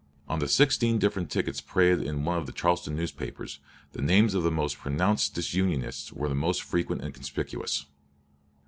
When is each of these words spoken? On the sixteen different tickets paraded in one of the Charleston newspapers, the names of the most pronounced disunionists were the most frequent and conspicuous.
On 0.27 0.39
the 0.39 0.47
sixteen 0.47 0.97
different 0.97 1.29
tickets 1.29 1.61
paraded 1.61 2.03
in 2.03 2.25
one 2.25 2.39
of 2.39 2.47
the 2.47 2.51
Charleston 2.51 2.95
newspapers, 2.95 3.59
the 3.91 4.01
names 4.01 4.33
of 4.33 4.41
the 4.41 4.49
most 4.49 4.79
pronounced 4.79 5.35
disunionists 5.35 6.11
were 6.11 6.27
the 6.27 6.33
most 6.33 6.63
frequent 6.63 7.03
and 7.03 7.13
conspicuous. 7.13 7.85